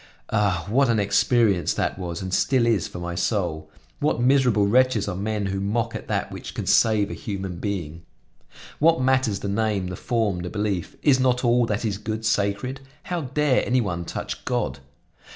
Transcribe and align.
Ah! 0.31 0.65
what 0.67 0.89
an 0.89 0.99
experience 0.99 1.75
that 1.75 1.99
was, 1.99 2.23
and 2.23 2.33
still 2.33 2.65
is, 2.65 2.87
for 2.87 2.97
my 2.97 3.13
soul! 3.13 3.69
What 3.99 4.19
miserable 4.19 4.65
wretches 4.65 5.07
are 5.07 5.15
men 5.15 5.45
who 5.45 5.59
mock 5.61 5.93
at 5.93 6.07
that 6.07 6.31
which 6.31 6.55
can 6.55 6.65
save 6.65 7.11
a 7.11 7.13
human 7.13 7.57
being! 7.57 8.01
What 8.79 8.99
matters 8.99 9.41
the 9.41 9.47
name, 9.47 9.89
the 9.89 9.95
form, 9.95 10.39
the 10.39 10.49
belief? 10.49 10.95
Is 11.03 11.19
not 11.19 11.43
all 11.45 11.67
that 11.67 11.85
is 11.85 11.99
good 11.99 12.25
sacred? 12.25 12.81
How 13.03 13.21
dare 13.21 13.63
any 13.63 13.79
one 13.79 14.03
touch 14.03 14.43
God? 14.43 14.79